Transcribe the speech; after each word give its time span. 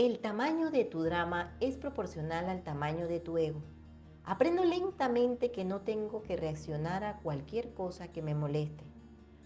El 0.00 0.20
tamaño 0.20 0.70
de 0.70 0.86
tu 0.86 1.02
drama 1.02 1.54
es 1.60 1.76
proporcional 1.76 2.48
al 2.48 2.62
tamaño 2.62 3.06
de 3.06 3.20
tu 3.20 3.36
ego. 3.36 3.60
Aprendo 4.24 4.64
lentamente 4.64 5.52
que 5.52 5.66
no 5.66 5.82
tengo 5.82 6.22
que 6.22 6.38
reaccionar 6.38 7.04
a 7.04 7.18
cualquier 7.18 7.74
cosa 7.74 8.08
que 8.08 8.22
me 8.22 8.34
moleste. 8.34 8.82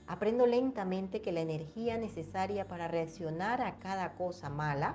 Aprendo 0.06 0.46
lentamente 0.46 1.21
que 1.22 1.32
la 1.32 1.40
energía 1.40 1.98
necesaria 1.98 2.69
para 2.69 2.87
reaccionar 2.87 3.62
a 3.62 3.80
cada 3.80 4.14
cosa 4.14 4.48
mala 4.48 4.95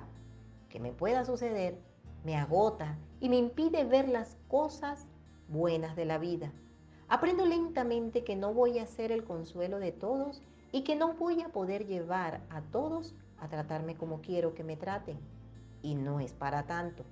que 0.70 0.80
me 0.80 0.92
pueda 0.92 1.26
suceder 1.26 1.78
me 2.24 2.38
agota 2.38 2.96
y 3.20 3.28
me 3.28 3.36
impide 3.36 3.84
ver 3.84 4.08
las 4.08 4.38
cosas 4.48 5.08
buenas 5.46 5.94
de 5.94 6.06
la 6.06 6.16
vida. 6.16 6.54
Aprendo 7.06 7.44
lentamente 7.44 8.24
que 8.24 8.34
no 8.34 8.54
voy 8.54 8.78
a 8.78 8.86
ser 8.86 9.12
el 9.12 9.24
consuelo 9.24 9.78
de 9.78 9.92
todos 9.92 10.40
y 10.72 10.84
que 10.84 10.96
no 10.96 11.12
voy 11.12 11.42
a 11.42 11.50
poder 11.50 11.84
llevar 11.84 12.40
a 12.48 12.62
todos 12.62 13.14
a 13.38 13.48
tratarme 13.48 13.94
como 13.94 14.22
quiero 14.22 14.54
que 14.54 14.64
me 14.64 14.78
traten. 14.78 15.18
Y 15.82 15.94
no 15.94 16.20
es 16.20 16.32
para 16.32 16.66
tanto. 16.66 17.04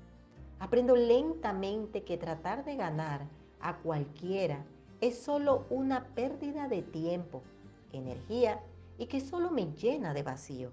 Aprendo 0.59 0.97
lentamente 0.97 2.05
que 2.05 2.17
tratar 2.17 2.65
de 2.65 2.77
ganar 2.77 3.27
a 3.61 3.77
cualquiera 3.79 4.65
es 5.01 5.19
solo 5.19 5.67
una 5.71 6.05
pérdida 6.15 6.69
de 6.69 6.83
tiempo, 6.83 7.43
energía 7.93 8.61
y 8.99 9.07
que 9.07 9.21
solo 9.21 9.51
me 9.51 9.73
llena 9.75 10.13
de 10.13 10.23
vacío. 10.25 10.73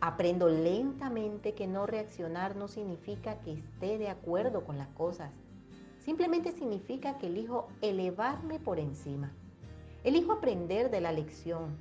Aprendo 0.00 0.48
lentamente 0.48 1.54
que 1.54 1.68
no 1.68 1.86
reaccionar 1.86 2.56
no 2.56 2.66
significa 2.66 3.38
que 3.40 3.52
esté 3.52 3.98
de 3.98 4.08
acuerdo 4.08 4.64
con 4.64 4.76
las 4.76 4.88
cosas. 4.88 5.30
Simplemente 6.00 6.50
significa 6.50 7.18
que 7.18 7.28
elijo 7.28 7.68
elevarme 7.82 8.58
por 8.58 8.80
encima. 8.80 9.32
Elijo 10.02 10.32
aprender 10.32 10.90
de 10.90 11.00
la 11.00 11.12
lección. 11.12 11.76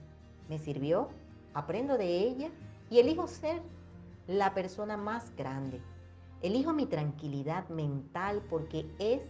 ¿Me 0.50 0.60
sirvió? 0.60 1.10
Aprendo 1.56 1.98
de 1.98 2.20
ella 2.20 2.52
y 2.92 3.00
elijo 3.00 3.26
ser 3.28 3.64
la 4.28 4.54
persona 4.54 4.98
más 4.98 5.36
grande. 5.36 5.82
Elijo 6.42 6.74
mi 6.74 6.86
tranquilidad 6.86 7.68
mental 7.70 8.42
porque 8.50 8.86
es 9.00 9.22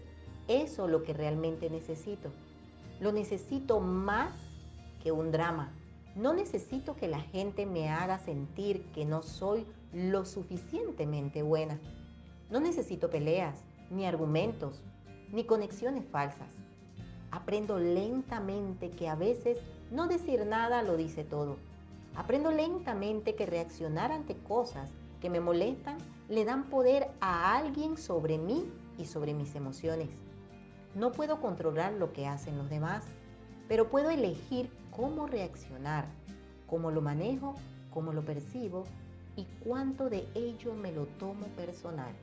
eso 0.47 0.87
lo 0.87 1.03
que 1.03 1.13
realmente 1.13 1.69
necesito. 1.69 2.29
Lo 2.99 3.11
necesito 3.11 3.79
más 3.79 4.33
que 5.03 5.11
un 5.11 5.31
drama 5.31 5.73
no 6.15 6.33
necesito 6.33 6.95
que 6.95 7.07
la 7.07 7.21
gente 7.21 7.65
me 7.65 7.89
haga 7.89 8.19
sentir 8.19 8.83
que 8.93 9.05
no 9.05 9.23
soy 9.23 9.65
lo 9.93 10.25
suficientemente 10.25 11.41
buena. 11.41 11.79
No 12.49 12.59
necesito 12.59 13.09
peleas, 13.09 13.63
ni 13.89 14.05
argumentos, 14.05 14.81
ni 15.31 15.45
conexiones 15.45 16.03
falsas. 16.11 16.49
Aprendo 17.31 17.79
lentamente 17.79 18.89
que 18.89 19.07
a 19.07 19.15
veces 19.15 19.57
no 19.89 20.07
decir 20.07 20.45
nada 20.45 20.81
lo 20.83 20.97
dice 20.97 21.23
todo. 21.23 21.55
Aprendo 22.15 22.51
lentamente 22.51 23.35
que 23.35 23.45
reaccionar 23.45 24.11
ante 24.11 24.35
cosas 24.35 24.89
que 25.21 25.29
me 25.29 25.39
molestan 25.39 25.97
le 26.29 26.45
dan 26.45 26.69
poder 26.69 27.09
a 27.21 27.55
alguien 27.57 27.97
sobre 27.97 28.37
mí 28.37 28.65
y 28.97 29.05
sobre 29.05 29.33
mis 29.33 29.55
emociones. 29.55 30.09
No 30.93 31.11
puedo 31.11 31.39
controlar 31.39 31.93
lo 31.93 32.11
que 32.11 32.27
hacen 32.27 32.57
los 32.57 32.69
demás, 32.69 33.05
pero 33.67 33.89
puedo 33.89 34.09
elegir 34.09 34.69
cómo 34.91 35.25
reaccionar, 35.25 36.05
cómo 36.67 36.91
lo 36.91 37.01
manejo, 37.01 37.55
cómo 37.93 38.11
lo 38.11 38.25
percibo 38.25 38.83
y 39.37 39.45
cuánto 39.63 40.09
de 40.09 40.27
ello 40.35 40.73
me 40.73 40.91
lo 40.91 41.05
tomo 41.05 41.45
personal. 41.55 42.13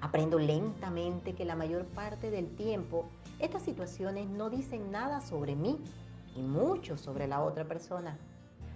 Aprendo 0.00 0.38
lentamente 0.38 1.34
que 1.34 1.44
la 1.44 1.56
mayor 1.56 1.84
parte 1.86 2.30
del 2.30 2.54
tiempo 2.54 3.06
estas 3.40 3.62
situaciones 3.62 4.28
no 4.28 4.50
dicen 4.50 4.92
nada 4.92 5.20
sobre 5.20 5.56
mí 5.56 5.80
y 6.36 6.42
mucho 6.42 6.96
sobre 6.96 7.26
la 7.26 7.42
otra 7.42 7.64
persona. 7.64 8.16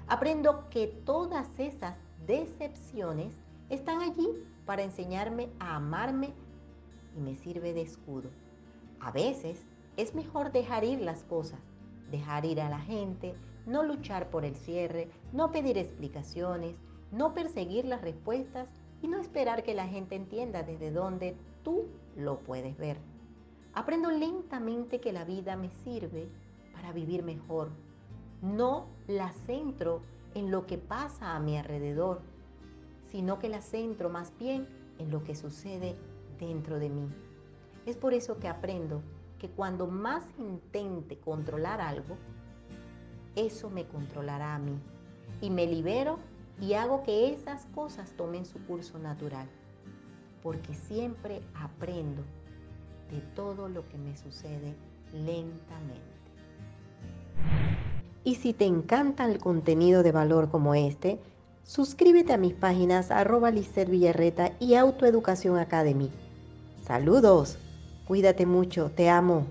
Aprendo 0.06 0.68
que 0.70 0.86
todas 0.86 1.48
esas 1.58 1.96
decepciones 2.26 3.34
están 3.70 4.00
allí 4.00 4.28
para 4.66 4.82
enseñarme 4.82 5.48
a 5.58 5.76
amarme 5.76 6.32
y 7.16 7.20
me 7.20 7.36
sirve 7.36 7.72
de 7.72 7.82
escudo. 7.82 8.30
A 9.00 9.10
veces 9.10 9.64
es 9.96 10.14
mejor 10.14 10.52
dejar 10.52 10.84
ir 10.84 11.00
las 11.00 11.24
cosas 11.24 11.58
dejar 12.12 12.44
ir 12.44 12.60
a 12.60 12.68
la 12.68 12.78
gente, 12.78 13.34
no 13.66 13.82
luchar 13.82 14.30
por 14.30 14.44
el 14.44 14.54
cierre, 14.54 15.08
no 15.32 15.50
pedir 15.50 15.78
explicaciones, 15.78 16.76
no 17.10 17.34
perseguir 17.34 17.86
las 17.86 18.02
respuestas 18.02 18.68
y 19.00 19.08
no 19.08 19.18
esperar 19.18 19.64
que 19.64 19.74
la 19.74 19.88
gente 19.88 20.14
entienda 20.14 20.62
desde 20.62 20.92
dónde 20.92 21.34
tú 21.64 21.86
lo 22.16 22.38
puedes 22.40 22.76
ver. 22.76 22.98
Aprendo 23.72 24.10
lentamente 24.10 25.00
que 25.00 25.12
la 25.12 25.24
vida 25.24 25.56
me 25.56 25.70
sirve 25.70 26.28
para 26.72 26.92
vivir 26.92 27.24
mejor. 27.24 27.70
No 28.42 28.86
la 29.06 29.32
centro 29.46 30.02
en 30.34 30.50
lo 30.50 30.66
que 30.66 30.76
pasa 30.76 31.34
a 31.34 31.40
mi 31.40 31.56
alrededor, 31.56 32.20
sino 33.10 33.38
que 33.38 33.48
la 33.48 33.62
centro 33.62 34.10
más 34.10 34.32
bien 34.38 34.66
en 34.98 35.10
lo 35.10 35.22
que 35.22 35.34
sucede 35.34 35.96
dentro 36.38 36.78
de 36.78 36.90
mí. 36.90 37.08
Es 37.86 37.96
por 37.96 38.14
eso 38.14 38.38
que 38.38 38.48
aprendo 38.48 39.02
que 39.38 39.48
cuando 39.48 39.86
más 39.86 40.24
intente 40.38 41.18
controlar 41.18 41.80
algo, 41.80 42.16
eso 43.34 43.70
me 43.70 43.86
controlará 43.86 44.54
a 44.54 44.58
mí. 44.58 44.78
Y 45.40 45.50
me 45.50 45.66
libero 45.66 46.18
y 46.60 46.74
hago 46.74 47.02
que 47.02 47.32
esas 47.32 47.66
cosas 47.74 48.12
tomen 48.16 48.44
su 48.44 48.58
curso 48.66 48.98
natural. 48.98 49.48
Porque 50.42 50.74
siempre 50.74 51.42
aprendo 51.54 52.22
de 53.10 53.20
todo 53.34 53.68
lo 53.68 53.88
que 53.88 53.98
me 53.98 54.16
sucede 54.16 54.74
lentamente. 55.12 56.21
Y 58.24 58.36
si 58.36 58.52
te 58.52 58.64
encanta 58.64 59.24
el 59.24 59.38
contenido 59.38 60.02
de 60.02 60.12
valor 60.12 60.50
como 60.50 60.74
este, 60.74 61.18
suscríbete 61.64 62.32
a 62.32 62.38
mis 62.38 62.54
páginas 62.54 63.10
arroba 63.10 63.50
Villarreta 63.50 64.52
y 64.60 64.74
Autoeducación 64.74 65.58
Academy. 65.58 66.10
Saludos. 66.86 67.58
Cuídate 68.06 68.46
mucho, 68.46 68.90
te 68.90 69.08
amo. 69.08 69.46